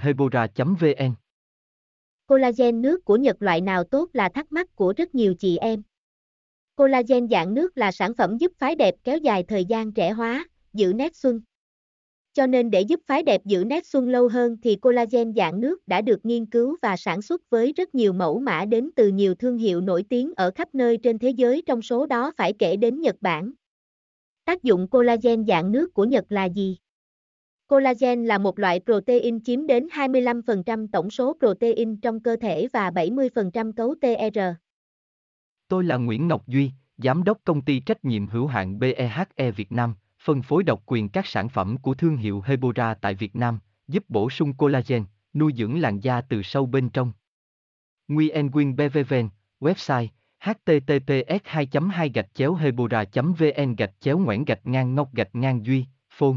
[0.00, 1.14] hebora vn
[2.26, 5.82] Collagen nước của Nhật loại nào tốt là thắc mắc của rất nhiều chị em.
[6.76, 10.48] Collagen dạng nước là sản phẩm giúp phái đẹp kéo dài thời gian trẻ hóa,
[10.72, 11.40] giữ nét xuân.
[12.32, 15.88] Cho nên để giúp phái đẹp giữ nét xuân lâu hơn thì collagen dạng nước
[15.88, 19.34] đã được nghiên cứu và sản xuất với rất nhiều mẫu mã đến từ nhiều
[19.34, 22.76] thương hiệu nổi tiếng ở khắp nơi trên thế giới trong số đó phải kể
[22.76, 23.52] đến Nhật Bản.
[24.44, 26.76] Tác dụng collagen dạng nước của Nhật là gì?
[27.68, 32.90] Collagen là một loại protein chiếm đến 25% tổng số protein trong cơ thể và
[32.90, 34.38] 70% cấu TR.
[35.68, 39.72] Tôi là Nguyễn Ngọc Duy, Giám đốc công ty trách nhiệm hữu hạn BEHE Việt
[39.72, 43.58] Nam, phân phối độc quyền các sản phẩm của thương hiệu Hebora tại Việt Nam,
[43.88, 45.04] giúp bổ sung collagen,
[45.34, 47.12] nuôi dưỡng làn da từ sâu bên trong.
[48.08, 49.28] Nguyen Quyên BVVN,
[49.60, 50.06] website
[50.40, 52.12] https 2 2
[52.58, 56.36] hebora vn gạch chéo ngoãn gạch ngang ngọc gạch ngang duy phone